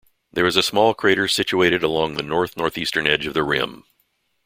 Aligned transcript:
There 0.33 0.47
is 0.47 0.55
a 0.55 0.63
small 0.63 0.95
crater 0.95 1.27
situated 1.27 1.83
along 1.83 2.15
the 2.15 2.23
north-northeastern 2.23 3.05
edge 3.05 3.27
of 3.27 3.35
the 3.35 3.43
rim. 3.43 3.83